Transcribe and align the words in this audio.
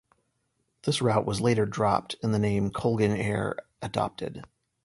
This 0.81 0.99
route 0.99 1.27
was 1.27 1.41
later 1.41 1.67
dropped 1.67 2.15
and 2.23 2.33
the 2.33 2.39
name 2.39 2.71
Colgan 2.71 3.11
Air 3.15 3.55
adopted. 3.83 4.43